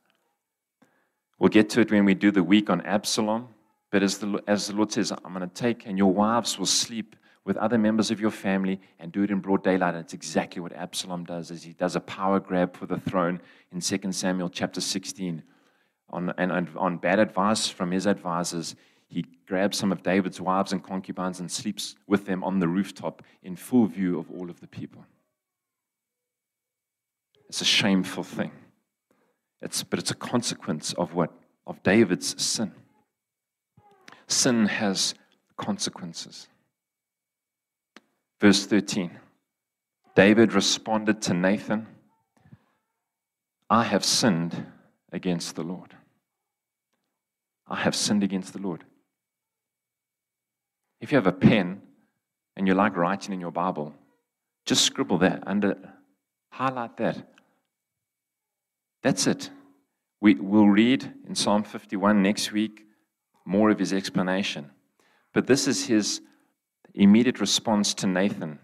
[1.40, 3.48] We'll get to it when we do the week on Absalom.
[3.90, 6.68] But as the, as the Lord says, I'm going to take, and your wives will
[6.68, 9.96] sleep with other members of your family and do it in broad daylight.
[9.96, 13.42] And it's exactly what Absalom does, as he does a power grab for the throne
[13.72, 15.42] in 2 Samuel chapter 16.
[16.12, 18.76] On, and on bad advice from his advisors,
[19.12, 23.21] he grabs some of David's wives and concubines and sleeps with them on the rooftop
[23.43, 25.06] in full view of all of the people.
[27.50, 28.52] It's a shameful thing.
[29.62, 31.34] It's, but it's a consequence of what?
[31.67, 32.71] Of David's sin.
[34.28, 35.13] Sin has
[35.58, 36.47] consequences.
[38.39, 39.19] Verse 13
[40.15, 41.86] David responded to Nathan,
[43.69, 44.67] I have sinned
[45.12, 45.97] against the Lord.
[47.67, 48.86] I have sinned against the Lord.
[51.02, 51.82] If you have a pen
[52.56, 53.94] and you like writing in your Bible,
[54.66, 55.76] just scribble that under,
[56.52, 57.28] highlight that.
[59.02, 59.50] That's it.
[60.22, 62.86] We, will read in Psalm 51 next week
[63.44, 64.70] more of his explanation.
[65.34, 66.22] But this is his
[66.94, 68.60] immediate response to Nathan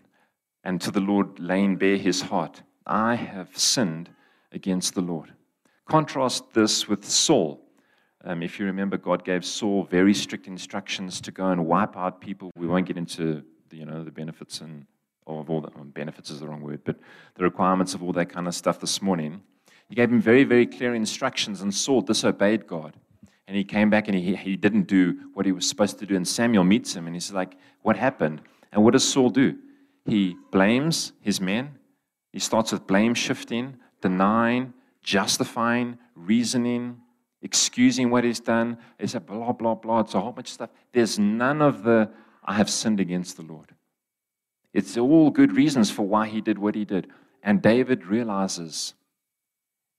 [0.64, 2.62] and to the Lord laying bare his heart.
[2.86, 4.12] I have sinned
[4.52, 5.34] against the Lord.
[5.90, 7.67] Contrast this with Saul.
[8.28, 12.20] Um, if you remember, God gave Saul very strict instructions to go and wipe out
[12.20, 12.52] people.
[12.58, 14.86] We won't get into the, you know the benefits and
[15.26, 16.98] of all the benefits is the wrong word, but
[17.36, 19.42] the requirements of all that kind of stuff this morning.
[19.88, 22.98] He gave him very, very clear instructions, and Saul disobeyed God.
[23.48, 26.18] And he came back and he, he didn't do what he was supposed to do.
[26.18, 28.42] And Samuel meets him and he's like, What happened?
[28.74, 29.58] And what does Saul do?
[30.06, 31.78] He blames his men.
[32.34, 37.02] He starts with blame shifting, denying, justifying, reasoning,
[37.42, 38.78] excusing what he's done.
[39.00, 40.00] He said, blah, blah, blah.
[40.02, 40.70] It's a whole bunch of stuff.
[40.92, 42.10] There's none of the,
[42.44, 43.74] I have sinned against the Lord.
[44.74, 47.08] It's all good reasons for why he did what he did.
[47.44, 48.94] And David realizes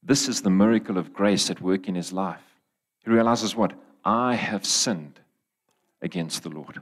[0.02, 2.42] this is the miracle of grace at work in his life.
[3.04, 3.72] He realizes what?
[4.04, 5.20] I have sinned
[6.02, 6.80] against the Lord.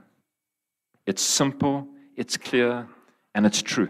[1.05, 2.87] It's simple, it's clear,
[3.33, 3.89] and it's true.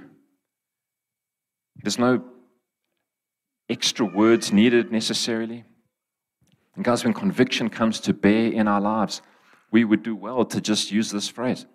[1.81, 2.23] There's no
[3.69, 5.65] extra words needed necessarily.
[6.77, 9.23] And guys, when conviction comes to bear in our lives,
[9.71, 11.65] we would do well to just use this phrase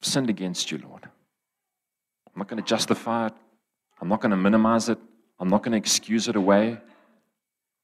[0.00, 1.04] sinned against you, Lord.
[1.04, 3.34] I'm not going to justify it.
[4.00, 4.98] I'm not going to minimize it.
[5.38, 6.78] I'm not going to excuse it away.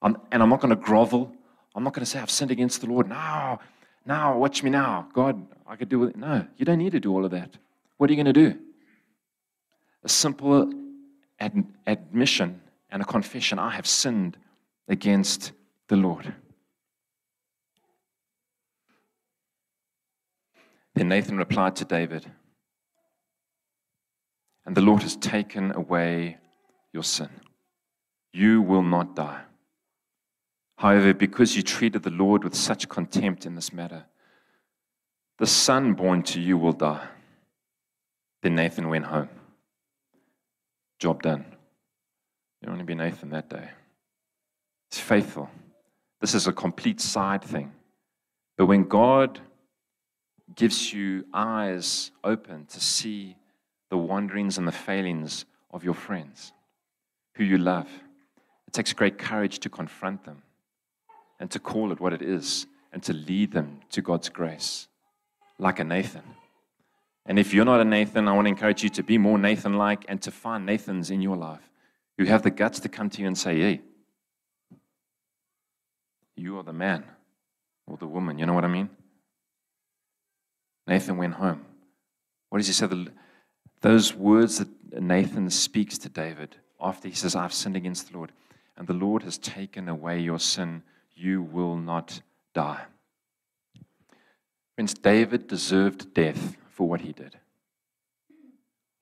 [0.03, 1.33] I'm, and I'm not going to grovel.
[1.77, 3.09] I'm not going to say, I've sinned against the Lord.
[3.09, 3.61] Now,
[4.05, 5.07] now, watch me now.
[5.13, 6.17] God, I could do it.
[6.17, 7.57] No, you don't need to do all of that.
[7.99, 8.59] What are you going to do?
[10.03, 10.73] A simple
[11.39, 14.39] ad- admission and a confession I have sinned
[14.89, 15.53] against
[15.89, 16.35] the Lord.
[20.95, 22.31] Then Nathan replied to David,
[24.67, 26.39] And the Lord has taken away
[26.93, 27.31] your sin.
[28.33, 29.43] You will not die.
[30.77, 34.05] However, because you treated the Lord with such contempt in this matter,
[35.39, 37.07] the son born to you will die.
[38.43, 39.29] Then Nathan went home.
[40.99, 41.45] Job done.
[42.61, 43.71] You don't want to be Nathan that day.
[44.91, 45.49] He's faithful.
[46.21, 47.73] This is a complete side thing.
[48.57, 49.41] But when God
[50.55, 53.37] gives you eyes open to see
[53.91, 56.53] the wanderings and the failings of your friends
[57.35, 57.89] who you love,
[58.67, 60.43] it takes great courage to confront them
[61.41, 64.89] and to call it what it is and to lead them to God's grace,
[65.59, 66.23] like a Nathan.
[67.27, 69.75] And if you're not a Nathan, I want to encourage you to be more Nathan
[69.75, 71.71] like and to find Nathans in your life
[72.17, 73.81] who have the guts to come to you and say, Hey,
[76.39, 77.05] you are the man
[77.87, 78.39] or the woman.
[78.39, 78.91] You know what I mean?
[80.87, 81.65] Nathan went home.
[82.49, 82.89] What does he say?
[83.81, 88.33] Those words that Nathan speaks to David after he says, I've sinned against the Lord,
[88.77, 90.83] and the Lord has taken away your sin,
[91.15, 92.21] you will not
[92.55, 92.85] die.
[94.77, 97.37] Friends, David deserved death for what he did.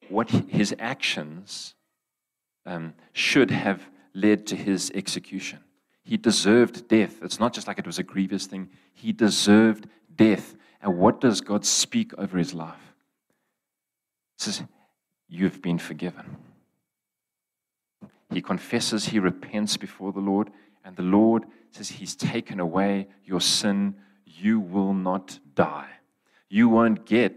[0.09, 1.75] What his actions
[2.65, 3.83] um, should have
[4.15, 5.59] led to his execution.
[6.07, 7.21] He deserved death.
[7.21, 10.55] It's not just like it was a grievous thing, he deserved death.
[10.81, 12.95] And what does God speak over his life?
[14.39, 14.63] He says,
[15.29, 16.37] You've been forgiven.
[18.31, 20.51] He confesses, he repents before the Lord,
[20.85, 23.97] and the Lord says, He's taken away your sin.
[24.25, 25.89] You will not die.
[26.49, 27.35] You won't get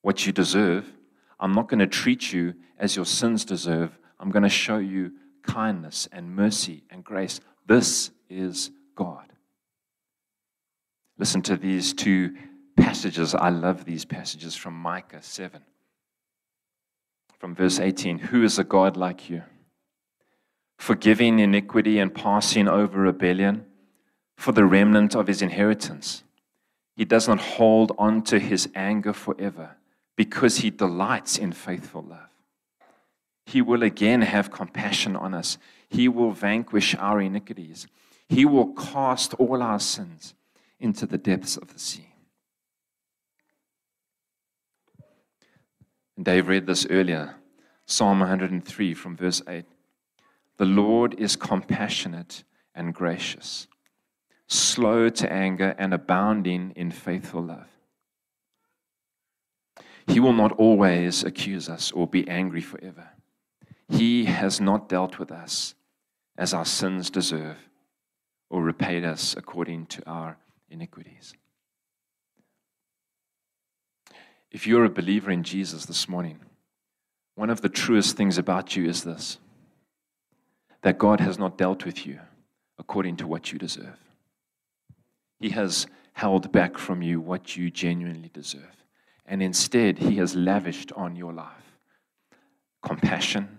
[0.00, 0.90] what you deserve.
[1.38, 3.98] I'm not going to treat you as your sins deserve.
[4.18, 7.40] I'm going to show you kindness and mercy and grace.
[7.66, 9.32] This is God.
[11.18, 12.36] Listen to these two
[12.76, 13.34] passages.
[13.34, 15.62] I love these passages from Micah 7.
[17.38, 19.42] From verse 18 Who is a God like you?
[20.78, 23.64] Forgiving iniquity and passing over rebellion
[24.36, 26.22] for the remnant of his inheritance.
[26.96, 29.76] He does not hold on to his anger forever
[30.16, 32.30] because he delights in faithful love.
[33.44, 35.58] He will again have compassion on us.
[35.96, 37.86] He will vanquish our iniquities.
[38.28, 40.34] He will cast all our sins
[40.78, 42.12] into the depths of the sea.
[46.14, 47.36] And Dave read this earlier
[47.86, 49.64] Psalm 103 from verse 8.
[50.58, 53.66] The Lord is compassionate and gracious,
[54.48, 57.68] slow to anger and abounding in faithful love.
[60.06, 63.08] He will not always accuse us or be angry forever.
[63.88, 65.74] He has not dealt with us
[66.38, 67.56] as our sins deserve
[68.50, 70.36] or repaid us according to our
[70.70, 71.34] iniquities.
[74.50, 76.40] If you're a believer in Jesus this morning,
[77.34, 79.38] one of the truest things about you is this
[80.82, 82.20] that God has not dealt with you
[82.78, 83.98] according to what you deserve.
[85.40, 88.84] He has held back from you what you genuinely deserve.
[89.26, 91.78] And instead, He has lavished on your life
[92.82, 93.55] compassion,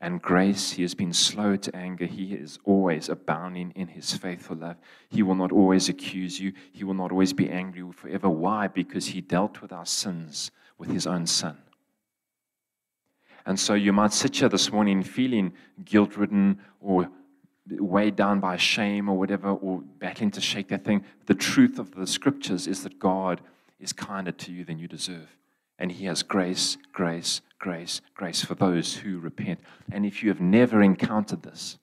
[0.00, 0.72] and grace.
[0.72, 2.06] He has been slow to anger.
[2.06, 4.76] He is always abounding in his faithful love.
[5.08, 6.52] He will not always accuse you.
[6.72, 8.28] He will not always be angry forever.
[8.28, 8.66] Why?
[8.66, 11.58] Because he dealt with our sins with his own son.
[13.46, 15.52] And so you might sit here this morning feeling
[15.84, 17.10] guilt ridden or
[17.70, 21.04] weighed down by shame or whatever, or battling to shake that thing.
[21.26, 23.40] The truth of the scriptures is that God
[23.78, 25.36] is kinder to you than you deserve.
[25.80, 29.58] And he has grace, grace, grace, grace for those who repent.
[29.90, 31.78] And if you have never encountered this,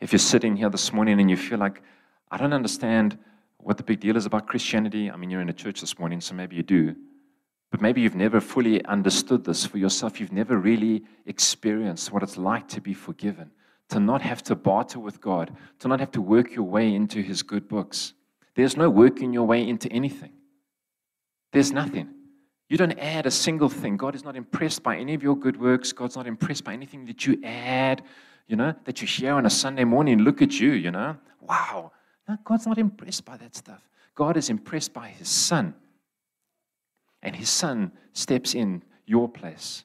[0.00, 1.82] if you're sitting here this morning and you feel like,
[2.30, 3.18] I don't understand
[3.58, 6.20] what the big deal is about Christianity, I mean, you're in a church this morning,
[6.20, 6.94] so maybe you do.
[7.72, 10.20] But maybe you've never fully understood this for yourself.
[10.20, 13.50] You've never really experienced what it's like to be forgiven,
[13.88, 17.22] to not have to barter with God, to not have to work your way into
[17.22, 18.14] His good books.
[18.54, 20.32] There's no working your way into anything,
[21.52, 22.14] there's nothing.
[22.68, 23.96] You don't add a single thing.
[23.96, 25.92] God is not impressed by any of your good works.
[25.92, 28.02] God's not impressed by anything that you add,
[28.46, 30.18] you know, that you share on a Sunday morning.
[30.18, 31.16] Look at you, you know.
[31.40, 31.92] Wow.
[32.28, 33.88] No, God's not impressed by that stuff.
[34.14, 35.74] God is impressed by his son.
[37.22, 39.84] And his son steps in your place.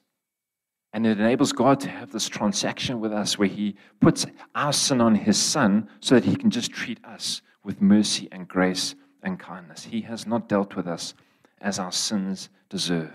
[0.92, 5.00] And it enables God to have this transaction with us where he puts our sin
[5.00, 9.40] on his son so that he can just treat us with mercy and grace and
[9.40, 9.84] kindness.
[9.84, 11.14] He has not dealt with us
[11.60, 13.14] as our sins deserve.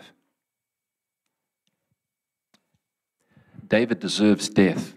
[3.68, 4.94] David deserves death,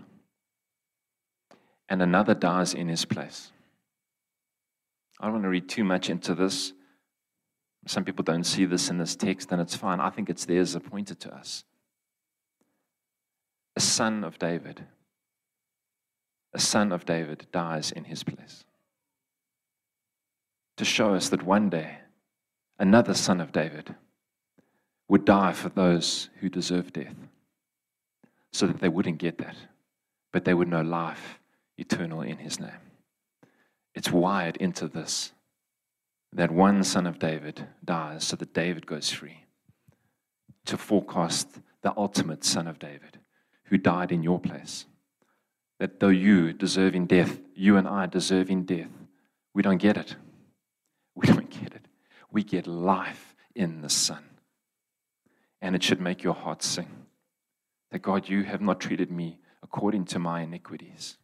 [1.89, 3.53] and another dies in his place.
[5.21, 6.73] I don't want to read too much into this.
[7.87, 10.01] Some people don't see this in this text, and it's fine.
[10.01, 11.65] I think it's there as a pointer to us.
[13.77, 14.85] A son of David,
[16.55, 18.65] a son of David dies in his place
[20.77, 21.99] to show us that one day
[22.83, 23.95] another son of David
[25.09, 27.15] would die for those who deserve death
[28.53, 29.55] so that they wouldn't get that,
[30.33, 31.39] but they would know life
[31.79, 32.83] eternal in his name.
[33.95, 35.33] It's wired into this
[36.33, 39.45] that one son of David dies so that David goes free
[40.65, 43.19] to forecast the ultimate son of David
[43.65, 44.87] who died in your place.
[45.79, 48.91] That though you deserving death, you and I deserving death,
[49.55, 50.17] we don't get it.
[51.15, 51.62] We don't get it.
[52.33, 54.25] We get life in the Son.
[55.61, 57.07] And it should make your heart sing
[57.93, 61.19] that God, you have not treated me according to my iniquities.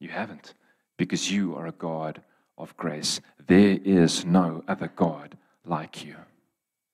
[0.00, 0.54] You haven't,
[0.98, 2.20] because you are a God
[2.58, 3.20] of grace.
[3.46, 6.16] There is no other God like you.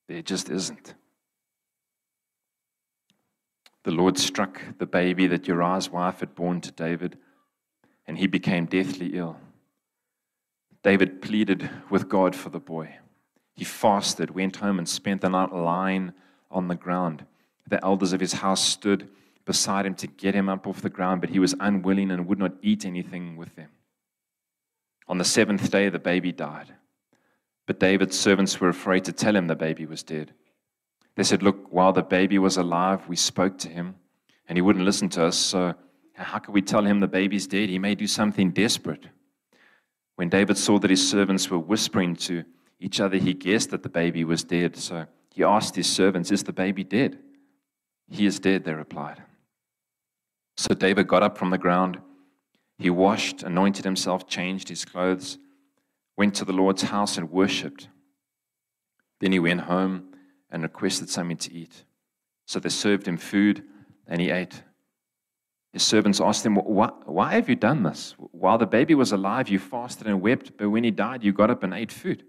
[0.06, 0.94] There just isn't.
[3.84, 7.16] The Lord struck the baby that Uriah's wife had born to David,
[8.06, 9.38] and he became deathly ill.
[10.82, 12.96] David pleaded with God for the boy.
[13.60, 16.14] He fasted, went home, and spent the night lying
[16.50, 17.26] on the ground.
[17.68, 19.10] The elders of his house stood
[19.44, 22.38] beside him to get him up off the ground, but he was unwilling and would
[22.38, 23.68] not eat anything with them.
[25.08, 26.72] On the seventh day, the baby died.
[27.66, 30.32] But David's servants were afraid to tell him the baby was dead.
[31.16, 33.96] They said, Look, while the baby was alive, we spoke to him,
[34.48, 35.36] and he wouldn't listen to us.
[35.36, 35.74] So,
[36.14, 37.68] how could we tell him the baby's dead?
[37.68, 39.04] He may do something desperate.
[40.16, 42.46] When David saw that his servants were whispering to
[42.80, 44.76] each other, he guessed that the baby was dead.
[44.76, 47.18] So he asked his servants, Is the baby dead?
[48.08, 49.22] He is dead, they replied.
[50.56, 51.98] So David got up from the ground.
[52.78, 55.38] He washed, anointed himself, changed his clothes,
[56.16, 57.88] went to the Lord's house, and worshipped.
[59.20, 60.14] Then he went home
[60.50, 61.84] and requested something to eat.
[62.46, 63.62] So they served him food,
[64.06, 64.62] and he ate.
[65.72, 68.14] His servants asked him, why, why have you done this?
[68.18, 71.50] While the baby was alive, you fasted and wept, but when he died, you got
[71.50, 72.24] up and ate food.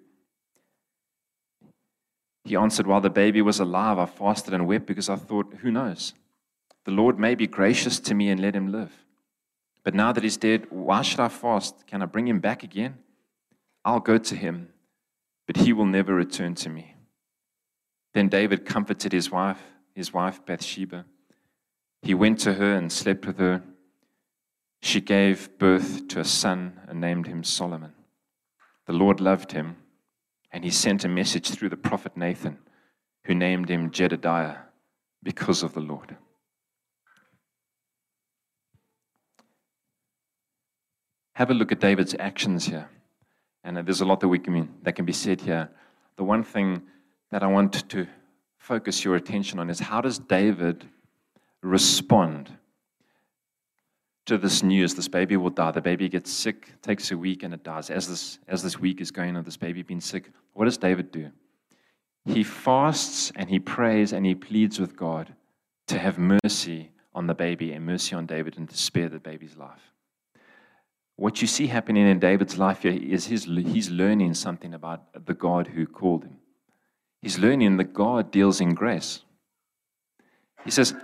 [2.51, 5.71] He answered, While the baby was alive, I fasted and wept because I thought, Who
[5.71, 6.13] knows?
[6.83, 8.91] The Lord may be gracious to me and let him live.
[9.85, 11.87] But now that he's dead, why should I fast?
[11.87, 12.97] Can I bring him back again?
[13.85, 14.67] I'll go to him,
[15.47, 16.95] but he will never return to me.
[18.13, 19.61] Then David comforted his wife,
[19.95, 21.05] his wife Bathsheba.
[22.01, 23.63] He went to her and slept with her.
[24.81, 27.93] She gave birth to a son and named him Solomon.
[28.87, 29.77] The Lord loved him,
[30.51, 32.57] and he sent a message through the prophet Nathan,
[33.25, 34.57] who named him Jedediah
[35.23, 36.17] because of the Lord.
[41.33, 42.89] Have a look at David's actions here.
[43.63, 45.69] And there's a lot that we can that can be said here.
[46.17, 46.83] The one thing
[47.31, 48.07] that I want to
[48.57, 50.87] focus your attention on is how does David
[51.61, 52.51] respond
[54.31, 55.71] to this news this baby will die.
[55.71, 57.89] The baby gets sick takes a week and it dies.
[57.89, 61.11] As this as this week is going on this baby being sick what does david
[61.11, 61.31] do?
[62.23, 65.35] He fasts and he prays and he pleads with god
[65.87, 69.57] to have mercy on the baby and mercy on david and to spare the baby's
[69.57, 69.91] life.
[71.17, 75.33] What you see happening in david's life here is his, he's learning something about the
[75.33, 76.37] god who called him.
[77.21, 79.23] He's learning that god deals in grace.
[80.63, 80.95] He says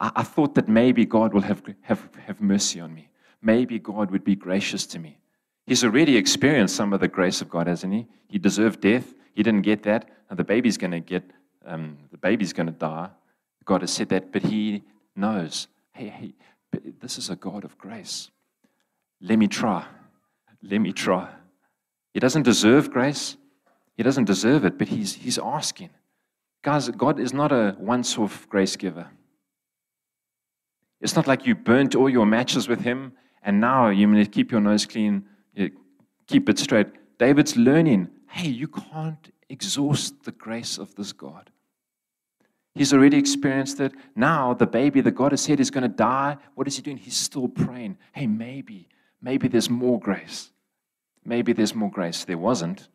[0.00, 3.08] I, I thought that maybe God will have, have, have mercy on me.
[3.42, 5.18] Maybe God would be gracious to me.
[5.66, 8.06] He's already experienced some of the grace of God, hasn't he?
[8.28, 9.14] He deserved death.
[9.34, 10.08] He didn't get that.
[10.30, 11.22] And the baby's going to get,
[11.66, 13.10] um, the baby's going to die.
[13.64, 14.82] God has said that, but he
[15.14, 16.32] knows, hey, hey,
[17.00, 18.30] this is a God of grace.
[19.20, 19.84] Let me try.
[20.62, 21.28] Let me try.
[22.14, 23.36] He doesn't deserve grace.
[23.96, 25.90] He doesn't deserve it, but he's, he's asking.
[26.62, 29.08] Guys, God is not a once off grace giver.
[31.00, 34.30] It's not like you burnt all your matches with him and now you need to
[34.30, 35.24] keep your nose clean,
[36.26, 36.88] keep it straight.
[37.18, 41.50] David's learning hey, you can't exhaust the grace of this God.
[42.74, 43.92] He's already experienced it.
[44.14, 46.98] Now, the baby that God has said is going to die, what is he doing?
[46.98, 47.96] He's still praying.
[48.12, 48.88] Hey, maybe,
[49.20, 50.50] maybe there's more grace.
[51.24, 52.24] maybe there's more grace.
[52.24, 52.88] There wasn't.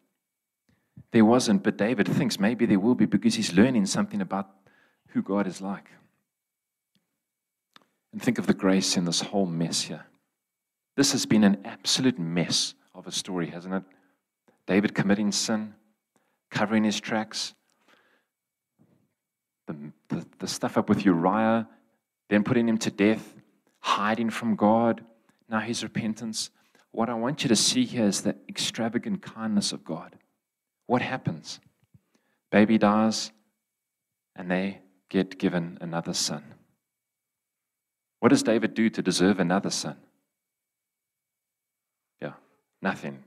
[1.12, 4.50] There wasn't, but David thinks maybe there will be because he's learning something about
[5.10, 5.90] who God is like.
[8.14, 10.06] And think of the grace in this whole mess here.
[10.96, 13.84] This has been an absolute mess of a story, hasn't it?
[14.68, 15.74] David committing sin,
[16.52, 17.56] covering his tracks,
[19.66, 19.76] the,
[20.10, 21.68] the, the stuff up with Uriah,
[22.30, 23.34] then putting him to death,
[23.80, 25.04] hiding from God,
[25.50, 26.52] now his repentance.
[26.92, 30.16] What I want you to see here is the extravagant kindness of God.
[30.86, 31.60] What happens?
[32.52, 33.32] Baby dies,
[34.36, 36.44] and they get given another son.
[38.24, 39.98] What does David do to deserve another son?
[42.22, 42.36] Yeah,
[42.82, 43.22] nothing.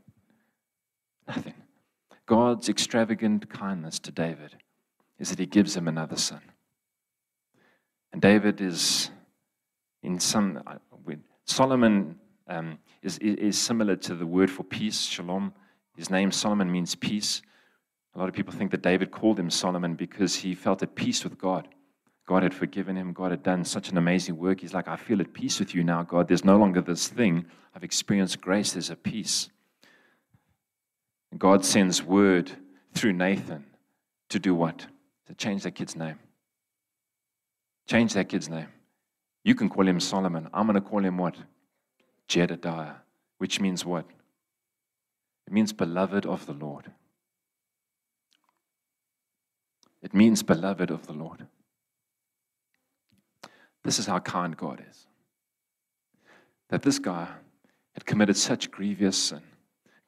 [1.28, 1.52] Nothing.
[2.24, 4.56] God's extravagant kindness to David
[5.18, 6.40] is that he gives him another son.
[8.10, 9.10] And David is
[10.02, 10.62] in some,
[11.44, 12.18] Solomon
[12.48, 15.52] um, is, is similar to the word for peace, shalom.
[15.94, 17.42] His name, Solomon, means peace.
[18.14, 21.22] A lot of people think that David called him Solomon because he felt at peace
[21.22, 21.68] with God.
[22.26, 23.12] God had forgiven him.
[23.12, 24.60] God had done such an amazing work.
[24.60, 26.26] He's like, I feel at peace with you now, God.
[26.26, 27.46] There's no longer this thing.
[27.74, 28.72] I've experienced grace.
[28.72, 29.48] There's a peace.
[31.38, 32.50] God sends word
[32.94, 33.64] through Nathan
[34.28, 34.86] to do what?
[35.26, 36.18] To change that kid's name.
[37.86, 38.68] Change that kid's name.
[39.44, 40.48] You can call him Solomon.
[40.52, 41.36] I'm going to call him what?
[42.26, 42.94] Jedediah,
[43.38, 44.04] which means what?
[45.46, 46.90] It means beloved of the Lord.
[50.02, 51.46] It means beloved of the Lord.
[53.86, 55.06] This is how kind God is.
[56.70, 57.28] That this guy
[57.94, 59.42] had committed such grievous sin.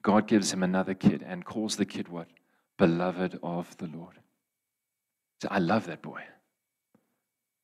[0.01, 2.27] God gives him another kid and calls the kid what?
[2.77, 4.19] Beloved of the Lord.
[5.41, 6.23] So I love that boy.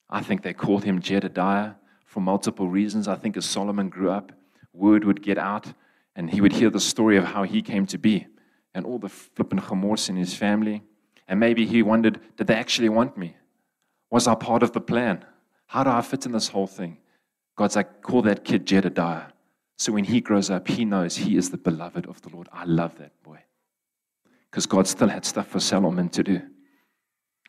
[0.09, 1.74] I think they called him Jedediah
[2.05, 3.09] for multiple reasons.
[3.09, 4.32] I think as Solomon grew up,
[4.72, 5.74] word would get out
[6.16, 8.28] and he would hear the story of how he came to be
[8.74, 10.82] and all the flippin' chamors in his family.
[11.28, 13.36] And maybe he wondered, did they actually want me?
[14.09, 15.26] Was I part of the plan?
[15.68, 16.97] How do I fit in this whole thing?
[17.55, 19.28] God's like, call that kid Jedediah.
[19.78, 22.47] So when he grows up, he knows he is the beloved of the Lord.
[22.51, 23.39] I love that boy.
[24.49, 26.41] Because God still had stuff for Solomon to do.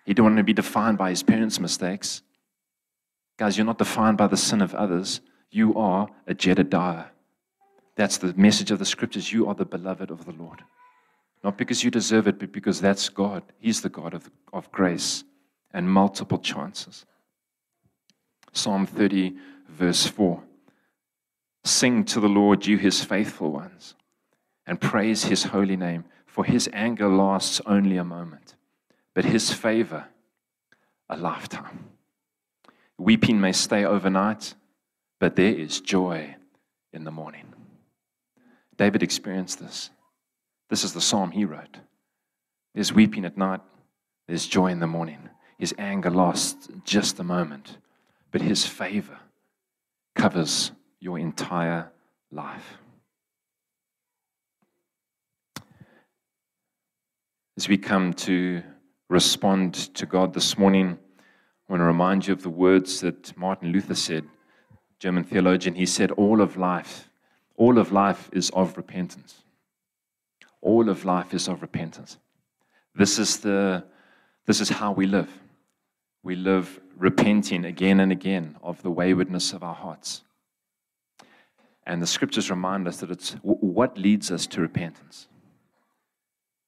[0.04, 2.22] He didn't want to be defined by his parents' mistakes.
[3.36, 5.20] Guys, you're not defined by the sin of others.
[5.50, 7.06] You are a Jedediah.
[7.96, 9.32] That's the message of the scriptures.
[9.32, 10.62] You are the beloved of the Lord.
[11.44, 13.42] Not because you deserve it, but because that's God.
[13.58, 15.24] He's the God of, of grace
[15.72, 17.06] and multiple chances.
[18.56, 19.34] Psalm 30,
[19.68, 20.42] verse 4.
[21.64, 23.94] Sing to the Lord, you his faithful ones,
[24.66, 28.54] and praise his holy name, for his anger lasts only a moment,
[29.14, 30.06] but his favor
[31.08, 31.90] a lifetime.
[32.98, 34.54] Weeping may stay overnight,
[35.20, 36.36] but there is joy
[36.92, 37.52] in the morning.
[38.78, 39.90] David experienced this.
[40.70, 41.76] This is the psalm he wrote.
[42.74, 43.60] There's weeping at night,
[44.26, 45.28] there's joy in the morning.
[45.58, 47.76] His anger lasts just a moment,
[48.30, 49.18] but his favor
[50.14, 51.90] covers your entire
[52.30, 52.78] life.
[57.56, 58.62] As we come to
[59.08, 60.98] respond to God this morning,
[61.68, 64.24] I want to remind you of the words that Martin Luther said,
[64.98, 65.74] German theologian.
[65.74, 67.10] He said, All of life,
[67.56, 69.42] all of life is of repentance.
[70.60, 72.18] All of life is of repentance.
[72.94, 73.84] This is, the,
[74.46, 75.30] this is how we live.
[76.26, 80.24] We live repenting again and again of the waywardness of our hearts.
[81.86, 85.28] And the scriptures remind us that it's what leads us to repentance.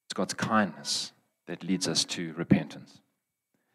[0.07, 1.13] It's God's kindness
[1.49, 3.01] that leads us to repentance.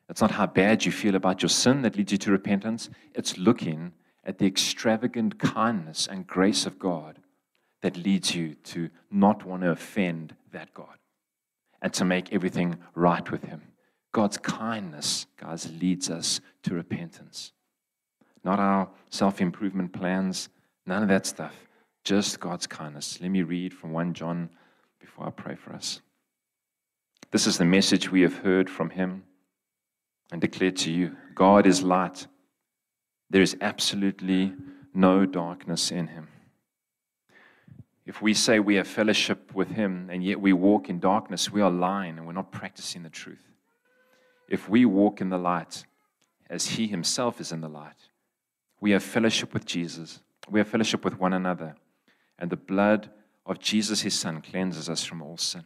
[0.07, 2.89] It's not how bad you feel about your sin that leads you to repentance.
[3.13, 3.91] It's looking
[4.23, 7.19] at the extravagant kindness and grace of God
[7.81, 10.97] that leads you to not want to offend that God
[11.81, 13.72] and to make everything right with Him.
[14.13, 17.51] God's kindness, guys, leads us to repentance.
[18.45, 20.47] Not our self improvement plans,
[20.85, 21.55] none of that stuff.
[22.05, 23.19] Just God's kindness.
[23.19, 24.49] Let me read from 1 John
[24.99, 25.99] before I pray for us.
[27.31, 29.23] This is the message we have heard from Him
[30.31, 32.27] and declare to you God is light.
[33.29, 34.53] There is absolutely
[34.93, 36.27] no darkness in him.
[38.05, 41.61] If we say we have fellowship with him and yet we walk in darkness, we
[41.61, 43.52] are lying and we're not practicing the truth.
[44.53, 45.83] If we walk in the light
[46.47, 47.97] as he himself is in the light,
[48.79, 51.75] we have fellowship with Jesus, we have fellowship with one another,
[52.37, 53.09] and the blood
[53.47, 55.63] of Jesus, his son, cleanses us from all sin.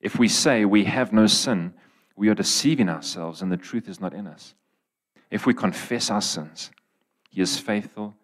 [0.00, 1.74] If we say we have no sin,
[2.16, 4.54] we are deceiving ourselves and the truth is not in us.
[5.30, 6.72] If we confess our sins,
[7.30, 8.16] He is faithful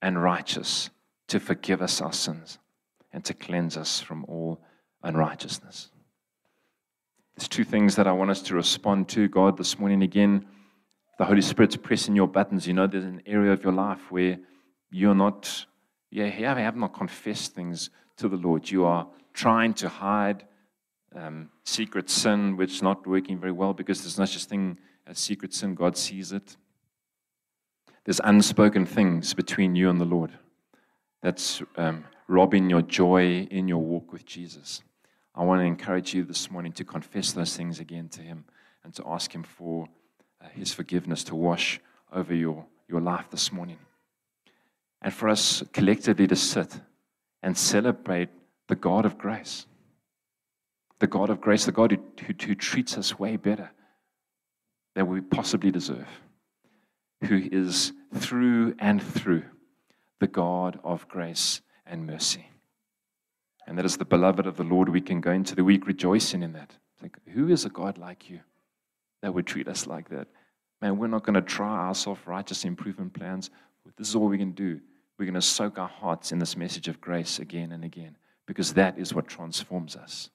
[0.00, 0.90] and righteous
[1.26, 2.60] to forgive us our sins
[3.12, 4.60] and to cleanse us from all
[5.02, 5.90] unrighteousness.
[7.40, 10.44] There's two things that I want us to respond to, God, this morning again.
[11.18, 12.66] The Holy Spirit's pressing your buttons.
[12.66, 14.38] You know, there's an area of your life where
[14.90, 15.64] you're not,
[16.10, 17.88] yeah, you have not confessed things
[18.18, 18.70] to the Lord.
[18.70, 20.44] You are trying to hide
[21.16, 24.76] um, secret sin, which is not working very well because there's no such thing
[25.06, 25.74] as secret sin.
[25.74, 26.58] God sees it.
[28.04, 30.32] There's unspoken things between you and the Lord
[31.22, 34.82] that's um, robbing your joy in your walk with Jesus.
[35.34, 38.44] I want to encourage you this morning to confess those things again to Him
[38.84, 39.88] and to ask Him for
[40.42, 41.80] uh, His forgiveness to wash
[42.12, 43.78] over your, your life this morning.
[45.02, 46.80] And for us collectively to sit
[47.42, 48.28] and celebrate
[48.68, 49.66] the God of grace.
[50.98, 53.70] The God of grace, the God who, who, who treats us way better
[54.94, 56.08] than we possibly deserve,
[57.24, 59.44] who is through and through
[60.18, 62.46] the God of grace and mercy.
[63.70, 64.88] And that is the beloved of the Lord.
[64.88, 66.76] We can go into the week rejoicing in that.
[67.00, 68.40] Like, who is a God like you
[69.22, 70.26] that would treat us like that?
[70.82, 73.48] Man, we're not going to try our self righteous improvement plans.
[73.96, 74.80] This is all we can do.
[75.16, 78.74] We're going to soak our hearts in this message of grace again and again because
[78.74, 80.30] that is what transforms us.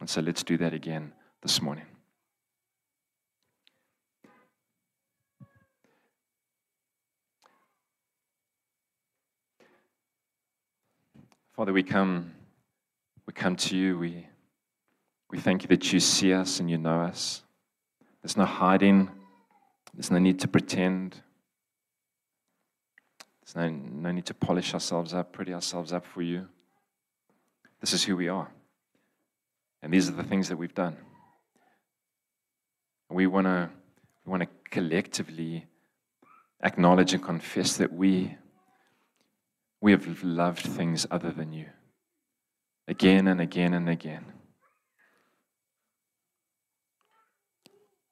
[0.00, 1.12] And so let's do that again
[1.42, 1.84] this morning.
[11.54, 12.32] Father, we come,
[13.30, 13.96] we come to you.
[13.96, 14.26] We,
[15.30, 17.44] we thank you that you see us and you know us.
[18.22, 19.08] There's no hiding.
[19.94, 21.14] There's no need to pretend.
[23.40, 26.48] There's no, no need to polish ourselves up, pretty ourselves up for you.
[27.80, 28.50] This is who we are.
[29.80, 30.96] And these are the things that we've done.
[33.10, 33.70] We want to
[34.26, 35.66] we want to collectively
[36.64, 38.36] acknowledge and confess that we
[39.80, 41.66] we have loved things other than you.
[42.90, 44.24] Again and again and again.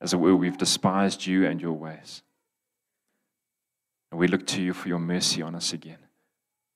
[0.01, 2.23] As it were, we've despised you and your ways.
[4.13, 5.99] And we look to you for your mercy on us again.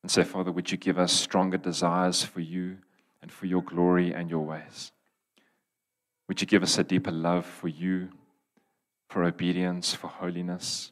[0.02, 2.78] And say, Father, would you give us stronger desires for you
[3.22, 4.90] and for your glory and your ways?
[6.28, 8.08] Would you give us a deeper love for you,
[9.10, 10.90] for obedience, for holiness,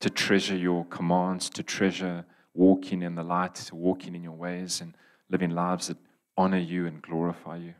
[0.00, 4.80] to treasure your commands, to treasure walking in the light, to walking in your ways,
[4.80, 4.96] and
[5.30, 5.96] living lives that
[6.36, 7.74] honor you and glorify you.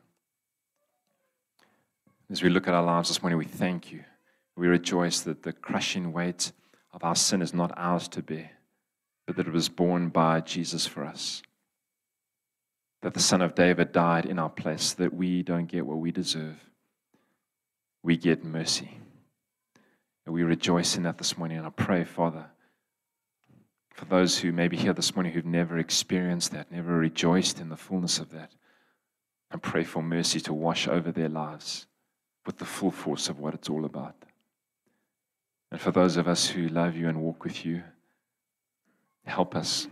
[2.31, 4.05] As we look at our lives this morning, we thank you.
[4.57, 6.53] We rejoice that the crushing weight
[6.93, 8.53] of our sin is not ours to bear,
[9.27, 11.43] but that it was borne by Jesus for us.
[13.03, 16.11] That the Son of David died in our place, that we don't get what we
[16.11, 16.59] deserve.
[18.03, 18.99] We get mercy.
[20.25, 21.59] And we rejoice in that this morning.
[21.59, 22.47] And I pray, Father,
[23.95, 27.69] for those who may be here this morning who've never experienced that, never rejoiced in
[27.69, 28.51] the fullness of that,
[29.53, 31.87] and pray for mercy to wash over their lives
[32.45, 34.17] with the full force of what it's all about.
[35.71, 37.85] And for those of us who love you and walk with you,
[39.25, 39.87] help us.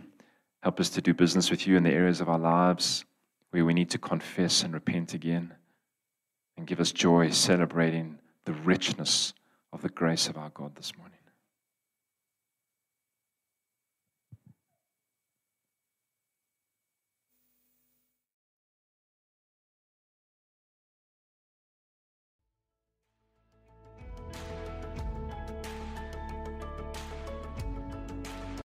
[0.61, 3.05] Help us to do business with you in the areas of our lives
[3.51, 5.53] where we need to confess and repent again.
[6.57, 9.33] And give us joy celebrating the richness
[9.71, 11.17] of the grace of our God this morning.